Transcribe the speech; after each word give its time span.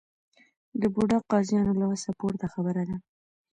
د 0.81 0.83
بوډا 0.93 1.17
قاضیانو 1.31 1.73
له 1.81 1.85
وسه 1.91 2.09
پورته 2.19 2.45
خبره 2.53 2.83
ده. 2.89 2.97